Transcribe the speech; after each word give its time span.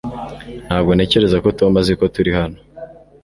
Ntabwo 0.65 0.91
ntekereza 0.93 1.37
ko 1.43 1.49
Tom 1.59 1.71
azi 1.81 1.93
ko 1.99 2.05
turi 2.15 2.31
hano 2.39 2.57